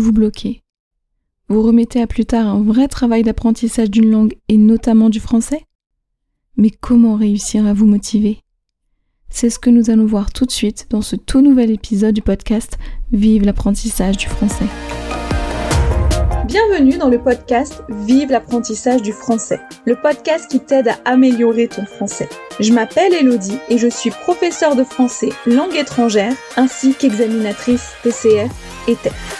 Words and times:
vous 0.00 0.12
bloquez. 0.12 0.62
Vous 1.48 1.62
remettez 1.62 2.00
à 2.00 2.06
plus 2.06 2.24
tard 2.24 2.46
un 2.46 2.62
vrai 2.62 2.88
travail 2.88 3.22
d'apprentissage 3.22 3.90
d'une 3.90 4.10
langue 4.10 4.36
et 4.48 4.56
notamment 4.56 5.10
du 5.10 5.20
français? 5.20 5.64
Mais 6.56 6.70
comment 6.70 7.16
réussir 7.16 7.66
à 7.66 7.72
vous 7.72 7.86
motiver? 7.86 8.38
C'est 9.28 9.50
ce 9.50 9.58
que 9.58 9.70
nous 9.70 9.90
allons 9.90 10.06
voir 10.06 10.32
tout 10.32 10.44
de 10.44 10.50
suite 10.50 10.86
dans 10.90 11.02
ce 11.02 11.16
tout 11.16 11.40
nouvel 11.40 11.70
épisode 11.70 12.14
du 12.14 12.22
podcast 12.22 12.78
Vive 13.12 13.44
l'apprentissage 13.44 14.16
du 14.16 14.26
français. 14.26 14.66
Bienvenue 16.46 16.98
dans 16.98 17.08
le 17.08 17.22
podcast 17.22 17.84
Vive 17.88 18.30
l'apprentissage 18.30 19.02
du 19.02 19.12
français, 19.12 19.60
le 19.84 19.94
podcast 19.94 20.50
qui 20.50 20.58
t'aide 20.58 20.88
à 20.88 20.98
améliorer 21.04 21.68
ton 21.68 21.86
français. 21.86 22.28
Je 22.58 22.72
m'appelle 22.72 23.14
Elodie 23.14 23.58
et 23.68 23.78
je 23.78 23.86
suis 23.86 24.10
professeure 24.10 24.74
de 24.74 24.82
français 24.82 25.30
langue 25.46 25.76
étrangère 25.76 26.34
ainsi 26.56 26.94
qu'examinatrice 26.94 27.92
TCF 28.02 28.50
et 28.88 28.96
TEF. 28.96 29.39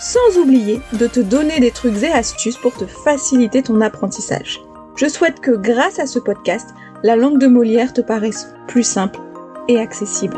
Sans 0.00 0.38
oublier 0.38 0.80
de 0.98 1.06
te 1.06 1.20
donner 1.20 1.60
des 1.60 1.70
trucs 1.70 2.02
et 2.02 2.08
astuces 2.08 2.56
pour 2.56 2.76
te 2.76 2.86
faciliter 2.86 3.62
ton 3.62 3.80
apprentissage. 3.80 4.60
Je 4.96 5.08
souhaite 5.08 5.40
que 5.40 5.52
grâce 5.52 5.98
à 5.98 6.06
ce 6.06 6.18
podcast, 6.18 6.74
la 7.02 7.16
langue 7.16 7.38
de 7.38 7.46
Molière 7.46 7.92
te 7.92 8.00
paraisse 8.00 8.54
plus 8.66 8.82
simple 8.82 9.20
et 9.68 9.78
accessible. 9.78 10.36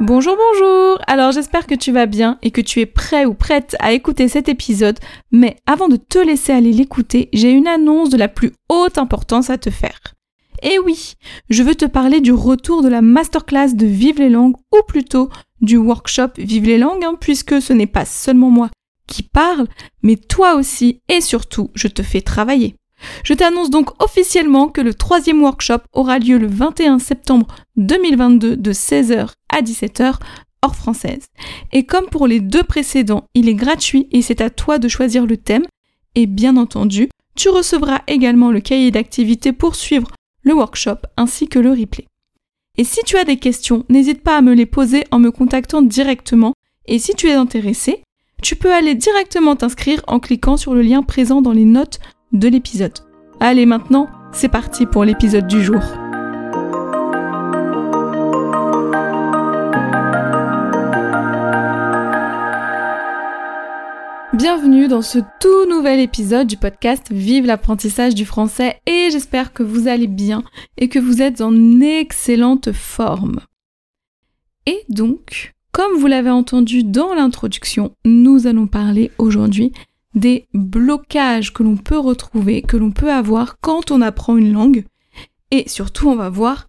Bonjour, 0.00 0.36
bonjour 0.36 0.98
Alors 1.06 1.30
j'espère 1.30 1.68
que 1.68 1.76
tu 1.76 1.92
vas 1.92 2.06
bien 2.06 2.36
et 2.42 2.50
que 2.50 2.60
tu 2.60 2.80
es 2.80 2.86
prêt 2.86 3.24
ou 3.24 3.34
prête 3.34 3.76
à 3.78 3.92
écouter 3.92 4.26
cet 4.26 4.48
épisode, 4.48 4.98
mais 5.30 5.56
avant 5.64 5.88
de 5.88 5.96
te 5.96 6.18
laisser 6.18 6.52
aller 6.52 6.72
l'écouter, 6.72 7.28
j'ai 7.32 7.52
une 7.52 7.68
annonce 7.68 8.10
de 8.10 8.16
la 8.16 8.26
plus 8.26 8.52
haute 8.68 8.98
importance 8.98 9.48
à 9.48 9.58
te 9.58 9.70
faire. 9.70 10.00
Et 10.62 10.78
oui, 10.78 11.14
je 11.50 11.62
veux 11.62 11.74
te 11.74 11.84
parler 11.84 12.20
du 12.20 12.32
retour 12.32 12.82
de 12.82 12.88
la 12.88 13.02
masterclass 13.02 13.74
de 13.74 13.86
Vive 13.86 14.18
les 14.18 14.28
langues, 14.28 14.56
ou 14.72 14.78
plutôt 14.86 15.28
du 15.60 15.76
workshop 15.76 16.28
Vive 16.38 16.66
les 16.66 16.78
langues, 16.78 17.04
hein, 17.04 17.16
puisque 17.20 17.60
ce 17.60 17.72
n'est 17.72 17.86
pas 17.86 18.04
seulement 18.04 18.50
moi 18.50 18.70
qui 19.08 19.22
parle, 19.22 19.66
mais 20.02 20.16
toi 20.16 20.54
aussi 20.54 21.00
et 21.08 21.20
surtout, 21.20 21.70
je 21.74 21.88
te 21.88 22.02
fais 22.02 22.22
travailler. 22.22 22.76
Je 23.24 23.34
t'annonce 23.34 23.70
donc 23.70 23.90
officiellement 24.02 24.68
que 24.68 24.80
le 24.80 24.94
troisième 24.94 25.42
workshop 25.42 25.80
aura 25.92 26.18
lieu 26.18 26.38
le 26.38 26.46
21 26.46 27.00
septembre 27.00 27.48
2022 27.76 28.56
de 28.56 28.72
16h 28.72 29.30
à 29.48 29.60
17h 29.60 30.14
hors 30.62 30.76
française. 30.76 31.26
Et 31.72 31.84
comme 31.84 32.06
pour 32.06 32.26
les 32.28 32.40
deux 32.40 32.62
précédents, 32.62 33.24
il 33.34 33.48
est 33.48 33.54
gratuit 33.54 34.08
et 34.12 34.22
c'est 34.22 34.40
à 34.40 34.50
toi 34.50 34.78
de 34.78 34.88
choisir 34.88 35.26
le 35.26 35.36
thème. 35.36 35.64
Et 36.14 36.26
bien 36.26 36.56
entendu, 36.56 37.08
tu 37.34 37.48
recevras 37.48 38.02
également 38.06 38.50
le 38.50 38.60
cahier 38.60 38.90
d'activité 38.90 39.52
pour 39.52 39.74
suivre 39.74 40.08
le 40.42 40.54
workshop 40.54 40.98
ainsi 41.16 41.48
que 41.48 41.58
le 41.58 41.70
replay. 41.70 42.06
Et 42.78 42.84
si 42.84 43.00
tu 43.04 43.16
as 43.16 43.24
des 43.24 43.36
questions, 43.36 43.84
n'hésite 43.88 44.22
pas 44.22 44.36
à 44.36 44.40
me 44.40 44.54
les 44.54 44.66
poser 44.66 45.04
en 45.10 45.18
me 45.18 45.30
contactant 45.30 45.82
directement. 45.82 46.54
Et 46.86 46.98
si 46.98 47.14
tu 47.14 47.28
es 47.28 47.34
intéressé, 47.34 48.02
tu 48.42 48.56
peux 48.56 48.72
aller 48.72 48.94
directement 48.94 49.56
t'inscrire 49.56 50.02
en 50.06 50.20
cliquant 50.20 50.56
sur 50.56 50.74
le 50.74 50.82
lien 50.82 51.02
présent 51.02 51.42
dans 51.42 51.52
les 51.52 51.64
notes 51.64 52.00
de 52.32 52.48
l'épisode. 52.48 52.98
Allez 53.40 53.66
maintenant, 53.66 54.08
c'est 54.32 54.48
parti 54.48 54.86
pour 54.86 55.04
l'épisode 55.04 55.46
du 55.46 55.62
jour. 55.62 56.01
Bienvenue 64.42 64.88
dans 64.88 65.02
ce 65.02 65.20
tout 65.38 65.66
nouvel 65.70 66.00
épisode 66.00 66.48
du 66.48 66.56
podcast 66.56 67.12
Vive 67.12 67.46
l'apprentissage 67.46 68.16
du 68.16 68.24
français 68.24 68.80
et 68.86 69.08
j'espère 69.12 69.52
que 69.52 69.62
vous 69.62 69.86
allez 69.86 70.08
bien 70.08 70.42
et 70.76 70.88
que 70.88 70.98
vous 70.98 71.22
êtes 71.22 71.40
en 71.40 71.80
excellente 71.80 72.72
forme. 72.72 73.38
Et 74.66 74.80
donc, 74.88 75.54
comme 75.70 75.96
vous 75.96 76.08
l'avez 76.08 76.30
entendu 76.30 76.82
dans 76.82 77.14
l'introduction, 77.14 77.94
nous 78.04 78.48
allons 78.48 78.66
parler 78.66 79.12
aujourd'hui 79.16 79.70
des 80.16 80.48
blocages 80.54 81.52
que 81.52 81.62
l'on 81.62 81.76
peut 81.76 82.00
retrouver, 82.00 82.62
que 82.62 82.76
l'on 82.76 82.90
peut 82.90 83.12
avoir 83.12 83.60
quand 83.60 83.92
on 83.92 84.00
apprend 84.00 84.36
une 84.36 84.52
langue. 84.52 84.86
Et 85.52 85.68
surtout, 85.68 86.08
on 86.08 86.16
va 86.16 86.30
voir 86.30 86.66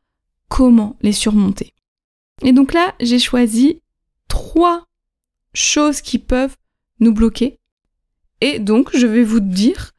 comment 0.47 0.95
les 1.01 1.11
surmonter. 1.11 1.73
Et 2.43 2.53
donc 2.53 2.71
là, 2.71 2.93
j'ai 2.99 3.17
choisi 3.17 3.81
trois 4.27 4.85
choses 5.55 6.01
qui 6.01 6.19
peuvent 6.19 6.55
nous 6.99 7.15
bloquer. 7.15 7.57
Et 8.43 8.59
donc, 8.59 8.89
je 8.93 9.07
vais 9.07 9.23
vous 9.23 9.39
dire 9.39 9.93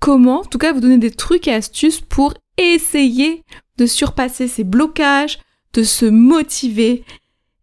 comment, 0.00 0.42
en 0.42 0.44
tout 0.44 0.58
cas, 0.58 0.72
vous 0.74 0.80
donner 0.80 0.98
des 0.98 1.10
trucs 1.10 1.48
et 1.48 1.54
astuces 1.54 2.00
pour 2.00 2.34
essayer 2.58 3.42
de 3.78 3.86
surpasser 3.86 4.48
ces 4.48 4.64
blocages, 4.64 5.38
de 5.72 5.82
se 5.82 6.04
motiver 6.04 7.04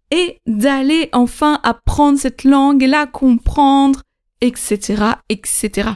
et 0.09 0.39
d'aller 0.47 1.09
enfin 1.13 1.59
apprendre 1.63 2.17
cette 2.17 2.44
langue 2.44 2.81
et 2.83 2.88
la 2.88 3.05
comprendre 3.05 4.01
etc., 4.44 5.03
etc. 5.29 5.91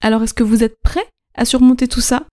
Alors 0.00 0.22
est-ce 0.22 0.34
que 0.34 0.44
vous 0.44 0.62
êtes 0.62 0.80
prêt 0.80 1.06
à 1.34 1.44
surmonter 1.44 1.88
tout 1.88 2.00
ça 2.00 2.26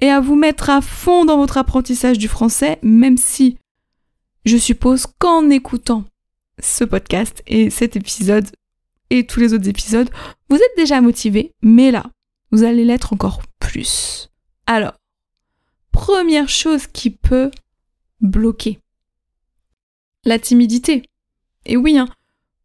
et 0.00 0.10
à 0.10 0.20
vous 0.20 0.36
mettre 0.36 0.70
à 0.70 0.80
fond 0.80 1.24
dans 1.24 1.38
votre 1.38 1.58
apprentissage 1.58 2.18
du 2.18 2.28
français, 2.28 2.78
même 2.82 3.16
si 3.16 3.58
je 4.44 4.56
suppose 4.56 5.06
qu'en 5.18 5.50
écoutant 5.50 6.04
ce 6.60 6.84
podcast 6.84 7.42
et 7.46 7.70
cet 7.70 7.96
épisode 7.96 8.46
et 9.10 9.26
tous 9.26 9.40
les 9.40 9.54
autres 9.54 9.68
épisodes, 9.68 10.10
vous 10.48 10.56
êtes 10.56 10.76
déjà 10.76 11.00
motivé, 11.00 11.54
mais 11.62 11.90
là, 11.90 12.04
vous 12.50 12.64
allez 12.64 12.84
l'être 12.84 13.12
encore 13.12 13.42
plus. 13.58 14.30
Alors, 14.66 14.94
première 15.92 16.48
chose 16.48 16.86
qui 16.86 17.10
peut 17.10 17.50
bloquer. 18.20 18.80
La 20.24 20.38
timidité. 20.38 21.02
Et 21.64 21.76
oui, 21.76 21.98
hein, 21.98 22.08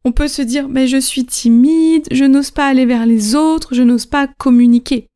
on 0.03 0.12
peut 0.12 0.28
se 0.28 0.41
dire 0.41 0.68
mais 0.68 0.88
je 0.88 0.97
suis 0.97 1.25
timide, 1.25 2.07
je 2.12 2.25
n'ose 2.25 2.52
pas 2.52 2.68
aller 2.68 2.85
vers 2.85 3.06
les 3.06 3.35
autres, 3.35 3.75
je 3.75 3.84
n'ose 3.84 4.06
pas 4.06 4.28
communiquer. 4.28 5.09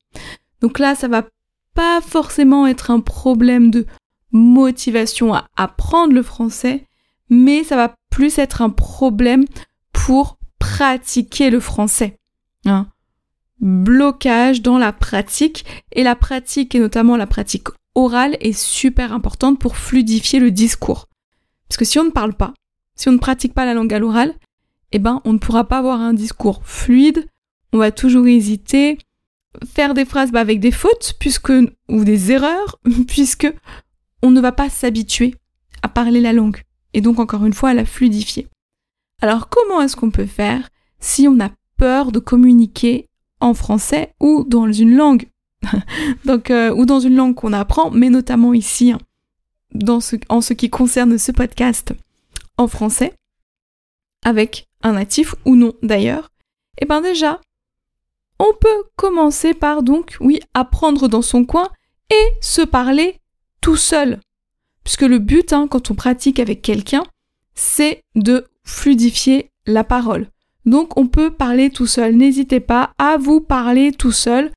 Donc 0.61 0.79
là, 0.79 0.95
ça 0.95 1.07
va 1.07 1.27
pas 1.73 2.01
forcément 2.01 2.67
être 2.67 2.91
un 2.91 2.99
problème 2.99 3.71
de 3.71 3.85
motivation 4.31 5.33
à 5.33 5.47
apprendre 5.55 6.13
le 6.13 6.23
français, 6.23 6.85
mais 7.29 7.63
ça 7.63 7.75
va 7.75 7.95
plus 8.09 8.37
être 8.37 8.61
un 8.61 8.69
problème 8.69 9.45
pour 9.91 10.34
pratiquer 10.59 11.49
le 11.49 11.59
français. 11.59 12.17
Hein. 12.65 12.87
Blocage 13.59 14.61
dans 14.61 14.77
la 14.77 14.91
pratique, 14.91 15.65
et 15.91 16.03
la 16.03 16.15
pratique, 16.15 16.75
et 16.75 16.79
notamment 16.79 17.17
la 17.17 17.27
pratique 17.27 17.67
orale, 17.95 18.37
est 18.41 18.57
super 18.57 19.13
importante 19.13 19.59
pour 19.59 19.77
fluidifier 19.77 20.39
le 20.39 20.51
discours. 20.51 21.07
Parce 21.67 21.77
que 21.77 21.85
si 21.85 21.99
on 21.99 22.03
ne 22.03 22.09
parle 22.09 22.33
pas, 22.33 22.53
si 22.95 23.09
on 23.09 23.13
ne 23.13 23.17
pratique 23.17 23.53
pas 23.53 23.65
la 23.65 23.73
langue 23.73 23.93
à 23.93 23.99
l'oral, 23.99 24.33
eh 24.91 24.99
ben, 24.99 25.21
on 25.25 25.33
ne 25.33 25.37
pourra 25.37 25.67
pas 25.67 25.79
avoir 25.79 26.01
un 26.01 26.13
discours 26.13 26.61
fluide, 26.63 27.27
on 27.73 27.77
va 27.77 27.91
toujours 27.91 28.27
hésiter, 28.27 28.97
faire 29.65 29.93
des 29.93 30.05
phrases 30.05 30.31
bah, 30.31 30.41
avec 30.41 30.59
des 30.59 30.71
fautes, 30.71 31.15
puisque, 31.19 31.51
ou 31.89 32.03
des 32.03 32.31
erreurs, 32.31 32.79
puisque 33.07 33.51
on 34.21 34.31
ne 34.31 34.41
va 34.41 34.51
pas 34.51 34.69
s'habituer 34.69 35.35
à 35.81 35.89
parler 35.89 36.21
la 36.21 36.33
langue, 36.33 36.61
et 36.93 37.01
donc 37.01 37.19
encore 37.19 37.45
une 37.45 37.53
fois 37.53 37.69
à 37.69 37.73
la 37.73 37.85
fluidifier. 37.85 38.47
Alors 39.21 39.49
comment 39.49 39.81
est-ce 39.81 39.95
qu'on 39.95 40.11
peut 40.11 40.25
faire 40.25 40.69
si 40.99 41.27
on 41.27 41.39
a 41.39 41.49
peur 41.77 42.11
de 42.11 42.19
communiquer 42.19 43.09
en 43.39 43.53
français 43.53 44.13
ou 44.19 44.43
dans 44.47 44.71
une 44.71 44.95
langue 44.95 45.27
donc, 46.25 46.51
euh, 46.51 46.73
ou 46.73 46.85
dans 46.85 46.99
une 46.99 47.15
langue 47.15 47.35
qu'on 47.35 47.53
apprend, 47.53 47.91
mais 47.91 48.09
notamment 48.09 48.53
ici, 48.53 48.91
hein, 48.91 48.99
en 50.29 50.41
ce 50.41 50.53
qui 50.53 50.69
concerne 50.69 51.17
ce 51.17 51.31
podcast 51.31 51.93
en 52.57 52.67
français, 52.67 53.13
avec 54.23 54.67
un 54.83 54.93
natif 54.93 55.35
ou 55.45 55.55
non 55.55 55.73
d'ailleurs, 55.81 56.31
et 56.77 56.83
eh 56.83 56.85
bien 56.85 57.01
déjà, 57.01 57.39
on 58.39 58.53
peut 58.59 58.83
commencer 58.95 59.53
par 59.53 59.81
donc, 59.81 60.17
oui, 60.19 60.41
apprendre 60.53 61.07
dans 61.07 61.21
son 61.21 61.45
coin 61.45 61.69
et 62.11 62.27
se 62.41 62.61
parler 62.61 63.19
tout 63.61 63.77
seul. 63.77 64.19
Puisque 64.83 65.03
le 65.03 65.19
but, 65.19 65.53
hein, 65.53 65.67
quand 65.69 65.89
on 65.89 65.95
pratique 65.95 66.39
avec 66.39 66.61
quelqu'un, 66.61 67.03
c'est 67.55 68.03
de 68.15 68.45
fluidifier 68.65 69.51
la 69.65 69.83
parole. 69.83 70.27
Donc 70.65 70.97
on 70.97 71.07
peut 71.07 71.31
parler 71.31 71.69
tout 71.69 71.87
seul. 71.87 72.15
N'hésitez 72.15 72.59
pas 72.59 72.91
à 72.97 73.17
vous 73.17 73.39
parler 73.39 73.91
tout 73.91 74.11
seul. 74.11 74.51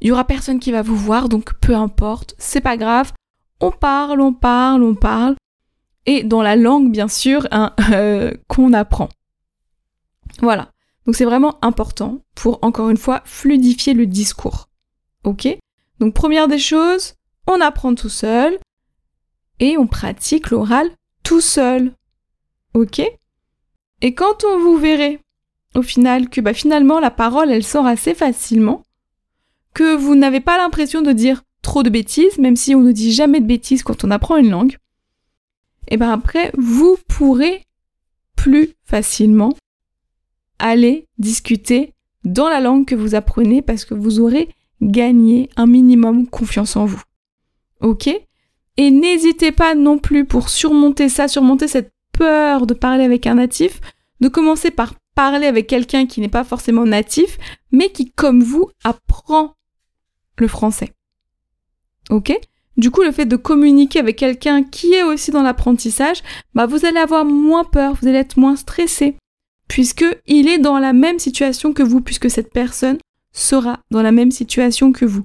Il 0.00 0.08
y 0.08 0.12
aura 0.12 0.24
personne 0.24 0.60
qui 0.60 0.72
va 0.72 0.82
vous 0.82 0.96
voir, 0.96 1.28
donc 1.28 1.54
peu 1.60 1.74
importe, 1.74 2.34
c'est 2.38 2.60
pas 2.60 2.76
grave. 2.76 3.12
On 3.60 3.70
parle, 3.70 4.20
on 4.20 4.32
parle, 4.32 4.82
on 4.82 4.94
parle. 4.94 5.36
et 6.06 6.24
dans 6.24 6.42
la 6.42 6.56
langue, 6.56 6.90
bien 6.90 7.06
sûr, 7.06 7.46
hein, 7.52 7.72
euh, 7.92 8.32
qu'on 8.48 8.72
apprend. 8.72 9.08
Voilà. 10.40 10.70
Donc 11.06 11.16
c'est 11.16 11.24
vraiment 11.24 11.58
important 11.62 12.20
pour, 12.34 12.58
encore 12.62 12.90
une 12.90 12.96
fois, 12.96 13.22
fluidifier 13.24 13.94
le 13.94 14.06
discours. 14.06 14.68
Ok? 15.24 15.48
Donc 16.00 16.14
première 16.14 16.48
des 16.48 16.58
choses, 16.58 17.14
on 17.46 17.60
apprend 17.60 17.94
tout 17.94 18.08
seul 18.08 18.58
et 19.60 19.78
on 19.78 19.86
pratique 19.86 20.50
l'oral 20.50 20.90
tout 21.22 21.40
seul. 21.40 21.92
Ok? 22.74 23.00
Et 24.02 24.14
quand 24.14 24.44
on 24.44 24.58
vous 24.58 24.76
verrez 24.76 25.20
au 25.74 25.82
final 25.82 26.28
que 26.28 26.40
bah, 26.40 26.52
finalement 26.52 27.00
la 27.00 27.10
parole 27.10 27.50
elle 27.50 27.64
sort 27.64 27.86
assez 27.86 28.14
facilement, 28.14 28.82
que 29.74 29.94
vous 29.94 30.14
n'avez 30.14 30.40
pas 30.40 30.58
l'impression 30.58 31.00
de 31.00 31.12
dire 31.12 31.44
trop 31.62 31.82
de 31.82 31.88
bêtises, 31.88 32.38
même 32.38 32.56
si 32.56 32.74
on 32.74 32.80
ne 32.80 32.92
dit 32.92 33.12
jamais 33.12 33.40
de 33.40 33.46
bêtises 33.46 33.82
quand 33.82 34.04
on 34.04 34.10
apprend 34.10 34.36
une 34.36 34.50
langue, 34.50 34.76
et 35.88 35.96
bien 35.96 36.12
après 36.12 36.50
vous 36.58 36.98
pourrez 37.08 37.64
plus 38.36 38.74
facilement 38.84 39.54
aller 40.58 41.06
discuter 41.18 41.94
dans 42.24 42.48
la 42.48 42.60
langue 42.60 42.86
que 42.86 42.94
vous 42.94 43.14
apprenez 43.14 43.62
parce 43.62 43.84
que 43.84 43.94
vous 43.94 44.20
aurez 44.20 44.48
gagné 44.80 45.48
un 45.56 45.66
minimum 45.66 46.26
confiance 46.26 46.76
en 46.76 46.84
vous. 46.84 47.02
Ok? 47.80 48.08
Et 48.76 48.90
n'hésitez 48.90 49.52
pas 49.52 49.74
non 49.74 49.98
plus 49.98 50.24
pour 50.24 50.48
surmonter 50.48 51.08
ça, 51.08 51.28
surmonter 51.28 51.68
cette 51.68 51.91
de 52.22 52.74
parler 52.74 53.04
avec 53.04 53.26
un 53.26 53.34
natif, 53.34 53.80
de 54.20 54.28
commencer 54.28 54.70
par 54.70 54.94
parler 55.14 55.46
avec 55.46 55.66
quelqu'un 55.66 56.06
qui 56.06 56.20
n'est 56.20 56.28
pas 56.28 56.44
forcément 56.44 56.84
natif, 56.84 57.38
mais 57.70 57.90
qui, 57.90 58.10
comme 58.12 58.42
vous, 58.42 58.70
apprend 58.84 59.54
le 60.38 60.48
français. 60.48 60.92
Ok? 62.10 62.32
Du 62.76 62.90
coup, 62.90 63.02
le 63.02 63.12
fait 63.12 63.26
de 63.26 63.36
communiquer 63.36 63.98
avec 63.98 64.16
quelqu'un 64.16 64.62
qui 64.62 64.94
est 64.94 65.02
aussi 65.02 65.30
dans 65.30 65.42
l'apprentissage, 65.42 66.22
bah 66.54 66.66
vous 66.66 66.86
allez 66.86 66.98
avoir 66.98 67.24
moins 67.24 67.64
peur, 67.64 67.94
vous 68.00 68.08
allez 68.08 68.18
être 68.18 68.38
moins 68.38 68.56
stressé, 68.56 69.16
puisque 69.68 70.06
il 70.26 70.48
est 70.48 70.58
dans 70.58 70.78
la 70.78 70.94
même 70.94 71.18
situation 71.18 71.74
que 71.74 71.82
vous, 71.82 72.00
puisque 72.00 72.30
cette 72.30 72.52
personne 72.52 72.98
sera 73.32 73.80
dans 73.90 74.02
la 74.02 74.12
même 74.12 74.30
situation 74.30 74.92
que 74.92 75.04
vous. 75.04 75.24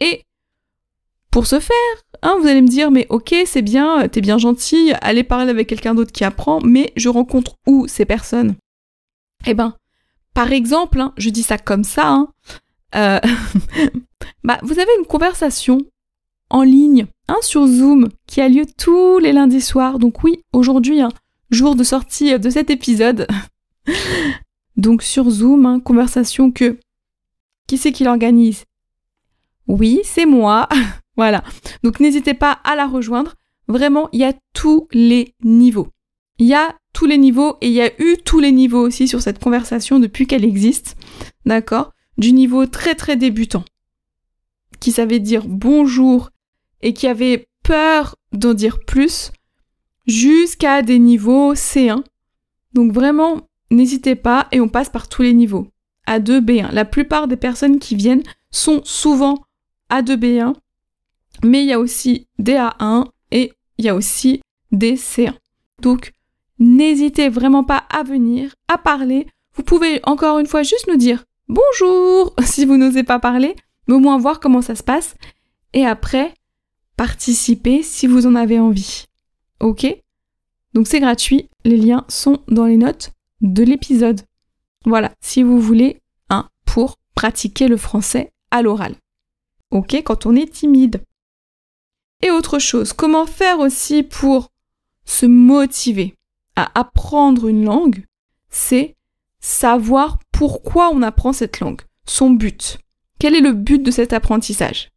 Et 0.00 0.23
pour 1.34 1.48
ce 1.48 1.58
faire, 1.58 1.74
hein, 2.22 2.36
vous 2.40 2.46
allez 2.46 2.62
me 2.62 2.68
dire, 2.68 2.92
mais 2.92 3.08
ok, 3.10 3.34
c'est 3.44 3.60
bien, 3.60 4.06
t'es 4.06 4.20
bien 4.20 4.38
gentil, 4.38 4.92
allez 5.00 5.24
parler 5.24 5.50
avec 5.50 5.68
quelqu'un 5.68 5.92
d'autre 5.92 6.12
qui 6.12 6.22
apprend, 6.22 6.60
mais 6.60 6.92
je 6.94 7.08
rencontre 7.08 7.56
où 7.66 7.88
ces 7.88 8.04
personnes? 8.04 8.54
Eh 9.44 9.52
ben, 9.52 9.74
par 10.32 10.52
exemple, 10.52 11.00
hein, 11.00 11.12
je 11.16 11.30
dis 11.30 11.42
ça 11.42 11.58
comme 11.58 11.82
ça, 11.82 12.08
hein, 12.08 12.28
euh, 12.94 13.18
bah, 14.44 14.60
vous 14.62 14.78
avez 14.78 14.92
une 15.00 15.06
conversation 15.06 15.78
en 16.50 16.62
ligne 16.62 17.06
hein, 17.26 17.38
sur 17.42 17.66
Zoom 17.66 18.10
qui 18.28 18.40
a 18.40 18.48
lieu 18.48 18.64
tous 18.78 19.18
les 19.18 19.32
lundis 19.32 19.60
soirs. 19.60 19.98
Donc 19.98 20.22
oui, 20.22 20.44
aujourd'hui, 20.52 21.00
jour 21.50 21.74
de 21.74 21.82
sortie 21.82 22.38
de 22.38 22.48
cet 22.48 22.70
épisode. 22.70 23.26
Donc 24.76 25.02
sur 25.02 25.28
Zoom, 25.30 25.82
conversation 25.82 26.52
que... 26.52 26.78
Qui 27.66 27.76
c'est 27.76 27.90
qui 27.90 28.04
l'organise? 28.04 28.66
Oui, 29.66 29.98
c'est 30.04 30.26
moi. 30.26 30.68
voilà. 31.16 31.42
Donc 31.82 32.00
n'hésitez 32.00 32.34
pas 32.34 32.52
à 32.64 32.74
la 32.76 32.86
rejoindre. 32.86 33.34
Vraiment, 33.68 34.08
il 34.12 34.20
y 34.20 34.24
a 34.24 34.34
tous 34.52 34.88
les 34.92 35.34
niveaux. 35.42 35.88
Il 36.38 36.46
y 36.46 36.54
a 36.54 36.76
tous 36.92 37.06
les 37.06 37.18
niveaux 37.18 37.56
et 37.60 37.68
il 37.68 37.72
y 37.72 37.80
a 37.80 37.90
eu 38.00 38.16
tous 38.24 38.40
les 38.40 38.52
niveaux 38.52 38.80
aussi 38.80 39.08
sur 39.08 39.22
cette 39.22 39.42
conversation 39.42 39.98
depuis 39.98 40.26
qu'elle 40.26 40.44
existe. 40.44 40.96
D'accord? 41.46 41.92
Du 42.18 42.32
niveau 42.32 42.66
très 42.66 42.94
très 42.94 43.16
débutant, 43.16 43.64
qui 44.80 44.92
savait 44.92 45.18
dire 45.18 45.44
bonjour 45.46 46.30
et 46.80 46.92
qui 46.92 47.08
avait 47.08 47.48
peur 47.64 48.16
d'en 48.32 48.54
dire 48.54 48.78
plus, 48.84 49.32
jusqu'à 50.06 50.82
des 50.82 50.98
niveaux 50.98 51.54
C1. 51.54 52.04
Donc 52.72 52.92
vraiment, 52.92 53.48
n'hésitez 53.70 54.14
pas 54.14 54.46
et 54.52 54.60
on 54.60 54.68
passe 54.68 54.90
par 54.90 55.08
tous 55.08 55.22
les 55.22 55.32
niveaux. 55.32 55.68
A2, 56.06 56.40
B1. 56.40 56.72
La 56.72 56.84
plupart 56.84 57.28
des 57.28 57.36
personnes 57.36 57.78
qui 57.78 57.96
viennent 57.96 58.22
sont 58.50 58.82
souvent 58.84 59.44
A2, 59.90 60.16
B1, 60.16 60.54
mais 61.42 61.62
il 61.62 61.68
y 61.68 61.72
a 61.72 61.80
aussi 61.80 62.26
des 62.38 62.54
A1 62.54 63.06
et 63.30 63.52
il 63.78 63.84
y 63.84 63.88
a 63.88 63.94
aussi 63.94 64.40
des 64.72 64.96
C1. 64.96 65.34
Donc, 65.82 66.12
n'hésitez 66.58 67.28
vraiment 67.28 67.64
pas 67.64 67.84
à 67.90 68.02
venir, 68.02 68.54
à 68.68 68.78
parler. 68.78 69.26
Vous 69.54 69.62
pouvez 69.62 70.00
encore 70.04 70.38
une 70.38 70.46
fois 70.46 70.62
juste 70.62 70.88
nous 70.88 70.96
dire 70.96 71.24
bonjour 71.48 72.34
si 72.44 72.64
vous 72.64 72.76
n'osez 72.76 73.02
pas 73.02 73.18
parler, 73.18 73.54
mais 73.86 73.94
au 73.94 74.00
moins 74.00 74.18
voir 74.18 74.40
comment 74.40 74.62
ça 74.62 74.74
se 74.74 74.82
passe. 74.82 75.16
Et 75.72 75.84
après, 75.84 76.34
participer 76.96 77.82
si 77.82 78.06
vous 78.06 78.26
en 78.26 78.34
avez 78.34 78.60
envie. 78.60 79.04
Ok? 79.60 79.86
Donc 80.74 80.86
c'est 80.88 81.00
gratuit, 81.00 81.48
les 81.64 81.76
liens 81.76 82.04
sont 82.08 82.42
dans 82.48 82.66
les 82.66 82.76
notes 82.76 83.12
de 83.40 83.62
l'épisode. 83.62 84.20
Voilà, 84.84 85.12
si 85.20 85.42
vous 85.42 85.60
voulez 85.60 86.00
un 86.30 86.48
pour 86.64 86.96
pratiquer 87.14 87.68
le 87.68 87.76
français 87.76 88.32
à 88.50 88.62
l'oral. 88.62 88.94
Ok, 89.70 89.94
quand 90.04 90.26
on 90.26 90.36
est 90.36 90.52
timide. 90.52 91.02
Et 92.24 92.30
autre 92.30 92.58
chose, 92.58 92.94
comment 92.94 93.26
faire 93.26 93.58
aussi 93.58 94.02
pour 94.02 94.50
se 95.04 95.26
motiver 95.26 96.14
à 96.56 96.70
apprendre 96.80 97.48
une 97.48 97.66
langue 97.66 98.06
C'est 98.48 98.96
savoir 99.40 100.18
pourquoi 100.32 100.88
on 100.88 101.02
apprend 101.02 101.34
cette 101.34 101.60
langue, 101.60 101.82
son 102.06 102.30
but. 102.30 102.78
Quel 103.18 103.34
est 103.34 103.42
le 103.42 103.52
but 103.52 103.82
de 103.82 103.90
cet 103.90 104.14
apprentissage? 104.14 104.90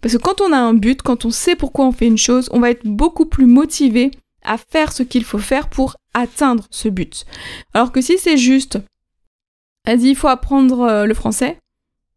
Parce 0.00 0.14
que 0.14 0.22
quand 0.22 0.40
on 0.40 0.52
a 0.52 0.56
un 0.56 0.74
but, 0.74 1.02
quand 1.02 1.24
on 1.24 1.30
sait 1.30 1.56
pourquoi 1.56 1.86
on 1.86 1.92
fait 1.92 2.06
une 2.06 2.18
chose, 2.18 2.48
on 2.52 2.60
va 2.60 2.70
être 2.70 2.86
beaucoup 2.86 3.26
plus 3.26 3.46
motivé 3.46 4.12
à 4.44 4.56
faire 4.56 4.92
ce 4.92 5.02
qu'il 5.02 5.24
faut 5.24 5.40
faire 5.40 5.68
pour 5.68 5.96
atteindre 6.12 6.68
ce 6.70 6.88
but. 6.88 7.26
Alors 7.72 7.90
que 7.90 8.00
si 8.00 8.16
c'est 8.16 8.36
juste, 8.36 8.78
vas-y, 9.84 10.10
il 10.10 10.16
faut 10.16 10.28
apprendre 10.28 10.82
euh, 10.82 11.04
le 11.04 11.14
français, 11.14 11.58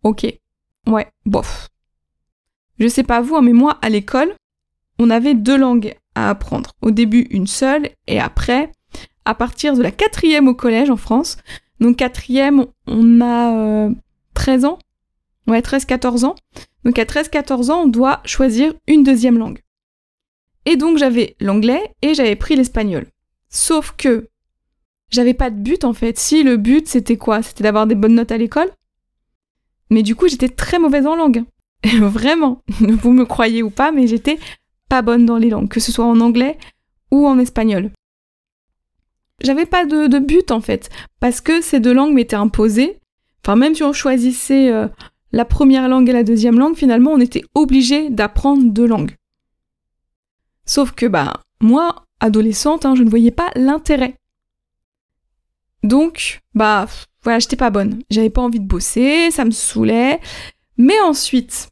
ok, 0.03 0.27
ouais, 0.85 1.07
bof. 1.25 1.69
Je 2.79 2.87
sais 2.87 3.03
pas 3.03 3.21
vous, 3.21 3.35
hein, 3.35 3.41
mais 3.41 3.53
moi, 3.53 3.77
à 3.81 3.89
l'école, 3.89 4.33
on 4.99 5.09
avait 5.09 5.33
deux 5.33 5.57
langues 5.57 5.95
à 6.15 6.29
apprendre. 6.29 6.71
Au 6.81 6.91
début, 6.91 7.27
une 7.31 7.47
seule, 7.47 7.89
et 8.07 8.19
après, 8.19 8.71
à 9.25 9.35
partir 9.35 9.75
de 9.75 9.83
la 9.83 9.91
quatrième 9.91 10.47
au 10.47 10.55
collège 10.55 10.89
en 10.89 10.95
France. 10.95 11.37
Donc 11.79 11.97
quatrième, 11.97 12.65
on 12.87 13.21
a 13.21 13.89
13 14.33 14.63
euh, 14.63 14.67
ans. 14.69 14.79
Ouais, 15.47 15.59
13-14 15.59 16.25
ans. 16.25 16.35
Donc 16.85 16.97
à 16.97 17.03
13-14 17.03 17.69
ans, 17.71 17.81
on 17.83 17.87
doit 17.87 18.21
choisir 18.25 18.73
une 18.87 19.03
deuxième 19.03 19.37
langue. 19.37 19.59
Et 20.65 20.75
donc 20.75 20.97
j'avais 20.97 21.35
l'anglais 21.39 21.93
et 22.01 22.13
j'avais 22.13 22.35
pris 22.35 22.55
l'espagnol. 22.55 23.05
Sauf 23.49 23.93
que 23.97 24.29
j'avais 25.09 25.33
pas 25.33 25.49
de 25.49 25.55
but 25.55 25.83
en 25.83 25.93
fait. 25.93 26.17
Si 26.17 26.43
le 26.43 26.57
but 26.57 26.87
c'était 26.87 27.17
quoi? 27.17 27.41
C'était 27.41 27.63
d'avoir 27.63 27.85
des 27.85 27.95
bonnes 27.95 28.15
notes 28.15 28.31
à 28.31 28.37
l'école. 28.37 28.69
Mais 29.89 30.03
du 30.03 30.15
coup, 30.15 30.27
j'étais 30.27 30.49
très 30.49 30.79
mauvaise 30.79 31.05
en 31.05 31.15
langue. 31.15 31.43
Vraiment. 31.99 32.63
Vous 32.79 33.11
me 33.11 33.25
croyez 33.25 33.63
ou 33.63 33.69
pas, 33.69 33.91
mais 33.91 34.07
j'étais 34.07 34.39
pas 34.89 35.01
bonne 35.01 35.25
dans 35.25 35.37
les 35.37 35.49
langues, 35.49 35.69
que 35.69 35.79
ce 35.79 35.91
soit 35.91 36.05
en 36.05 36.19
anglais 36.19 36.57
ou 37.11 37.27
en 37.27 37.39
espagnol 37.39 37.91
j'avais 39.41 39.65
pas 39.65 39.85
de, 39.85 40.19
but 40.19 40.51
en 40.51 40.61
fait, 40.61 40.89
parce 41.19 41.41
que 41.41 41.61
ces 41.61 41.79
deux 41.79 41.93
langues 41.93 42.13
m'étaient 42.13 42.35
imposées. 42.35 42.99
Enfin, 43.43 43.55
même 43.55 43.75
si 43.75 43.83
on 43.83 43.93
choisissait 43.93 44.71
euh, 44.71 44.87
la 45.31 45.45
première 45.45 45.87
langue 45.87 46.09
et 46.09 46.13
la 46.13 46.23
deuxième 46.23 46.59
langue, 46.59 46.75
finalement, 46.75 47.11
on 47.11 47.19
était 47.19 47.43
obligé 47.53 48.09
d'apprendre 48.09 48.71
deux 48.71 48.87
langues. 48.87 49.15
Sauf 50.65 50.91
que, 50.91 51.05
bah, 51.05 51.41
moi, 51.61 52.03
adolescente, 52.19 52.85
hein, 52.85 52.95
je 52.95 53.03
ne 53.03 53.09
voyais 53.09 53.31
pas 53.31 53.51
l'intérêt. 53.55 54.15
Donc, 55.83 56.41
bah, 56.55 56.87
voilà, 57.23 57.39
j'étais 57.39 57.55
pas 57.55 57.69
bonne. 57.69 58.01
J'avais 58.09 58.29
pas 58.29 58.41
envie 58.41 58.59
de 58.59 58.67
bosser, 58.67 59.31
ça 59.31 59.45
me 59.45 59.51
saoulait. 59.51 60.19
Mais 60.77 60.99
ensuite, 61.01 61.69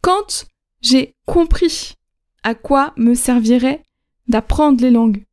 quand 0.00 0.46
j'ai 0.80 1.14
compris 1.26 1.94
à 2.42 2.54
quoi 2.54 2.92
me 2.96 3.14
servirait 3.14 3.82
d'apprendre 4.28 4.80
les 4.80 4.90
langues, 4.90 5.24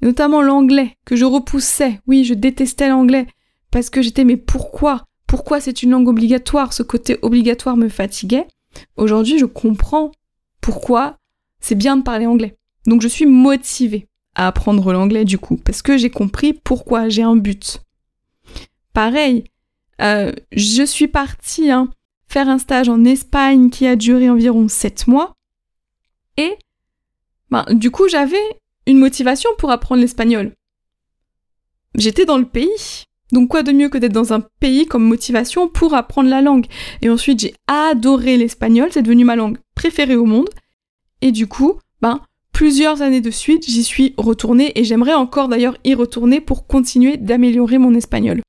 notamment 0.00 0.42
l'anglais, 0.42 0.96
que 1.04 1.16
je 1.16 1.24
repoussais. 1.24 2.00
Oui, 2.06 2.24
je 2.24 2.34
détestais 2.34 2.88
l'anglais, 2.88 3.26
parce 3.70 3.90
que 3.90 4.02
j'étais 4.02 4.24
mais 4.24 4.36
pourquoi? 4.36 5.06
Pourquoi 5.26 5.60
c'est 5.60 5.82
une 5.82 5.90
langue 5.90 6.08
obligatoire? 6.08 6.72
Ce 6.72 6.82
côté 6.82 7.18
obligatoire 7.22 7.76
me 7.76 7.88
fatiguait. 7.88 8.46
Aujourd'hui, 8.96 9.38
je 9.38 9.46
comprends 9.46 10.10
pourquoi 10.60 11.16
c'est 11.60 11.76
bien 11.76 11.96
de 11.96 12.02
parler 12.02 12.26
anglais. 12.26 12.56
Donc 12.86 13.00
je 13.00 13.08
suis 13.08 13.26
motivée 13.26 14.08
à 14.34 14.48
apprendre 14.48 14.92
l'anglais 14.92 15.24
du 15.24 15.38
coup, 15.38 15.56
parce 15.56 15.82
que 15.82 15.96
j'ai 15.96 16.10
compris 16.10 16.52
pourquoi 16.52 17.08
j'ai 17.08 17.22
un 17.22 17.36
but. 17.36 17.80
Pareil, 18.92 19.44
euh, 20.02 20.32
je 20.52 20.82
suis 20.82 21.08
partie 21.08 21.70
hein, 21.70 21.90
faire 22.28 22.48
un 22.48 22.58
stage 22.58 22.88
en 22.88 23.04
Espagne 23.04 23.70
qui 23.70 23.86
a 23.86 23.96
duré 23.96 24.30
environ 24.30 24.68
7 24.68 25.06
mois. 25.06 25.34
Et 26.36 26.56
ben, 27.50 27.64
du 27.70 27.90
coup, 27.90 28.08
j'avais 28.08 28.36
une 28.86 28.98
motivation 28.98 29.50
pour 29.58 29.70
apprendre 29.70 30.00
l'espagnol. 30.00 30.52
J'étais 31.94 32.24
dans 32.24 32.38
le 32.38 32.46
pays, 32.46 33.04
donc 33.32 33.48
quoi 33.48 33.62
de 33.62 33.72
mieux 33.72 33.90
que 33.90 33.98
d'être 33.98 34.12
dans 34.12 34.32
un 34.32 34.40
pays 34.60 34.86
comme 34.86 35.04
motivation 35.04 35.68
pour 35.68 35.94
apprendre 35.94 36.30
la 36.30 36.40
langue? 36.40 36.66
Et 37.02 37.10
ensuite 37.10 37.40
j'ai 37.40 37.54
adoré 37.66 38.38
l'espagnol, 38.38 38.88
c'est 38.90 39.02
devenu 39.02 39.24
ma 39.24 39.36
langue 39.36 39.58
préférée 39.74 40.16
au 40.16 40.24
monde. 40.24 40.48
Et 41.20 41.32
du 41.32 41.46
coup, 41.46 41.78
ben, 42.00 42.22
plusieurs 42.52 43.02
années 43.02 43.20
de 43.20 43.30
suite, 43.30 43.64
j'y 43.68 43.84
suis 43.84 44.14
retournée 44.16 44.72
et 44.74 44.84
j'aimerais 44.84 45.14
encore 45.14 45.48
d'ailleurs 45.48 45.76
y 45.84 45.94
retourner 45.94 46.40
pour 46.40 46.66
continuer 46.66 47.18
d'améliorer 47.18 47.78
mon 47.78 47.94
espagnol. 47.94 48.40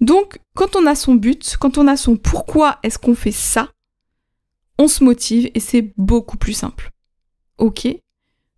Donc, 0.00 0.40
quand 0.54 0.76
on 0.76 0.86
a 0.86 0.94
son 0.94 1.14
but, 1.14 1.56
quand 1.58 1.78
on 1.78 1.86
a 1.86 1.96
son 1.96 2.16
pourquoi 2.16 2.78
est-ce 2.82 2.98
qu'on 2.98 3.14
fait 3.14 3.32
ça, 3.32 3.70
on 4.78 4.88
se 4.88 5.04
motive 5.04 5.50
et 5.54 5.60
c'est 5.60 5.92
beaucoup 5.96 6.36
plus 6.36 6.52
simple. 6.52 6.90
Ok? 7.58 7.86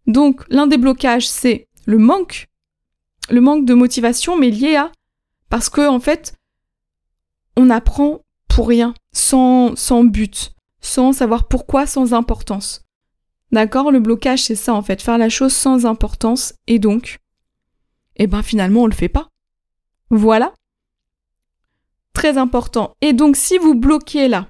Donc, 0.06 0.44
l'un 0.48 0.66
des 0.66 0.78
blocages, 0.78 1.28
c'est 1.28 1.68
le 1.84 1.98
manque. 1.98 2.46
Le 3.28 3.40
manque 3.40 3.64
de 3.64 3.74
motivation, 3.74 4.38
mais 4.38 4.50
lié 4.50 4.76
à. 4.76 4.92
Parce 5.48 5.68
que, 5.68 5.86
en 5.86 6.00
fait, 6.00 6.34
on 7.56 7.70
apprend 7.70 8.20
pour 8.48 8.68
rien, 8.68 8.94
sans, 9.12 9.76
sans 9.76 10.04
but, 10.04 10.52
sans 10.80 11.12
savoir 11.12 11.48
pourquoi, 11.48 11.86
sans 11.86 12.14
importance. 12.14 12.82
D'accord? 13.52 13.90
Le 13.90 14.00
blocage, 14.00 14.44
c'est 14.44 14.54
ça, 14.54 14.74
en 14.74 14.82
fait, 14.82 15.02
faire 15.02 15.18
la 15.18 15.28
chose 15.28 15.52
sans 15.52 15.86
importance, 15.86 16.54
et 16.66 16.78
donc, 16.78 17.18
eh 18.16 18.26
ben 18.26 18.42
finalement, 18.42 18.82
on 18.82 18.86
le 18.86 18.94
fait 18.94 19.08
pas. 19.08 19.28
Voilà. 20.10 20.54
Très 22.16 22.38
important. 22.38 22.94
Et 23.02 23.12
donc, 23.12 23.36
si 23.36 23.58
vous 23.58 23.74
bloquez 23.74 24.26
là, 24.26 24.48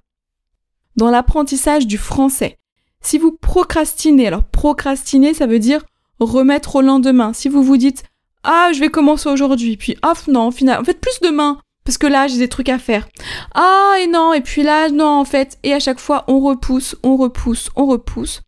dans 0.95 1.11
l'apprentissage 1.11 1.89
du 1.89 1.99
français, 1.99 2.59
si 3.01 3.19
vous 3.19 3.33
procrastinez, 3.33 4.29
alors 4.29 4.45
procrastiner, 4.45 5.35
ça 5.35 5.49
veut 5.49 5.59
dire 5.59 5.85
remettre 6.21 6.77
au 6.77 6.81
lendemain. 6.81 7.33
Si 7.33 7.49
vous 7.49 7.65
vous 7.65 7.77
dites, 7.77 8.05
ah, 8.45 8.71
je 8.73 8.79
vais 8.79 8.89
commencer 8.89 9.29
aujourd'hui, 9.29 9.77
puis, 9.77 9.97
ah, 10.03 10.13
non, 10.29 10.53
final, 10.53 10.81
en 10.81 10.85
fait, 10.85 11.01
plus 11.01 11.19
demain, 11.23 11.59
parce 11.85 11.99
que 11.99 12.07
là, 12.07 12.29
j'ai 12.29 12.39
des 12.39 12.49
trucs 12.49 12.69
à 12.69 12.79
faire. 12.79 13.09
Ah, 13.57 13.97
et 14.01 14.07
non, 14.07 14.33
et 14.33 14.43
puis 14.43 14.63
là, 14.63 14.89
non, 14.89 15.19
en 15.19 15.25
fait, 15.25 15.59
et 15.65 15.75
à 15.75 15.81
chaque 15.81 15.99
fois, 15.99 16.23
on 16.29 16.39
repousse, 16.39 16.95
on 17.03 17.17
repousse, 17.17 17.71
on 17.75 17.87
repousse. 17.87 18.43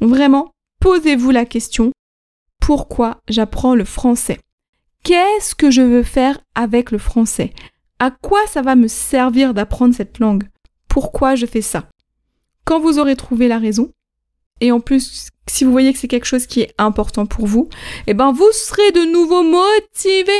Vraiment, 0.00 0.50
posez-vous 0.80 1.30
la 1.30 1.44
question, 1.44 1.92
pourquoi 2.58 3.20
j'apprends 3.28 3.74
le 3.74 3.84
français? 3.84 4.40
Qu'est-ce 5.04 5.54
que 5.54 5.70
je 5.70 5.82
veux 5.82 6.04
faire 6.04 6.38
avec 6.54 6.90
le 6.90 6.96
français? 6.96 7.52
À 8.02 8.10
quoi 8.10 8.44
ça 8.48 8.62
va 8.62 8.74
me 8.74 8.88
servir 8.88 9.54
d'apprendre 9.54 9.94
cette 9.94 10.18
langue? 10.18 10.48
Pourquoi 10.88 11.36
je 11.36 11.46
fais 11.46 11.62
ça? 11.62 11.88
Quand 12.64 12.80
vous 12.80 12.98
aurez 12.98 13.14
trouvé 13.14 13.46
la 13.46 13.60
raison, 13.60 13.92
et 14.60 14.72
en 14.72 14.80
plus, 14.80 15.28
si 15.48 15.62
vous 15.62 15.70
voyez 15.70 15.92
que 15.92 16.00
c'est 16.00 16.08
quelque 16.08 16.24
chose 16.24 16.48
qui 16.48 16.62
est 16.62 16.74
important 16.78 17.26
pour 17.26 17.46
vous, 17.46 17.68
eh 18.08 18.14
ben 18.14 18.32
vous 18.32 18.50
serez 18.50 18.90
de 18.90 19.12
nouveau 19.12 19.44
motivé 19.44 20.32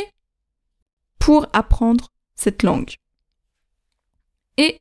pour 1.21 1.47
apprendre 1.53 2.09
cette 2.35 2.65
langue. 2.65 2.95
Et 4.57 4.81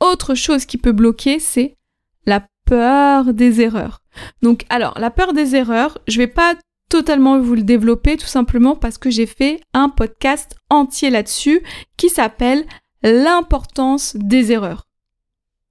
autre 0.00 0.34
chose 0.34 0.64
qui 0.64 0.78
peut 0.78 0.92
bloquer, 0.92 1.38
c'est 1.38 1.76
la 2.24 2.48
peur 2.64 3.34
des 3.34 3.60
erreurs. 3.60 4.00
Donc 4.40 4.64
alors, 4.70 4.98
la 4.98 5.10
peur 5.10 5.34
des 5.34 5.54
erreurs, 5.54 5.98
je 6.08 6.16
vais 6.16 6.28
pas 6.28 6.54
totalement 6.92 7.40
vous 7.40 7.54
le 7.54 7.62
développer 7.62 8.18
tout 8.18 8.26
simplement 8.26 8.76
parce 8.76 8.98
que 8.98 9.08
j'ai 9.08 9.24
fait 9.24 9.62
un 9.72 9.88
podcast 9.88 10.56
entier 10.68 11.08
là-dessus 11.08 11.62
qui 11.96 12.10
s'appelle 12.10 12.66
l'importance 13.02 14.14
des 14.16 14.52
erreurs. 14.52 14.86